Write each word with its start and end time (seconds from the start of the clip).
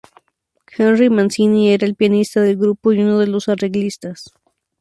Henry 0.71 1.09
Mancini 1.11 1.69
era 1.69 1.85
el 1.85 1.93
pianista 1.93 2.41
del 2.41 2.57
grupo 2.57 2.91
y 2.91 3.03
uno 3.03 3.19
de 3.19 3.27
los 3.27 3.47
arreglistas. 3.49 4.33